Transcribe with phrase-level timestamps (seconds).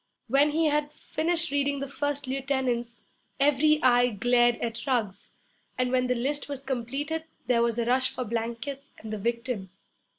[0.27, 3.03] When he had finished reading the first lieutenants
[3.39, 5.33] every eye glared at Ruggs;
[5.77, 9.69] and when the list was completed there was a rush for blankets and the victim.